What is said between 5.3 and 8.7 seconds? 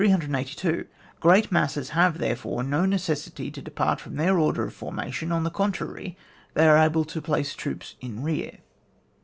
on the contrary, they are able to place troops in rear.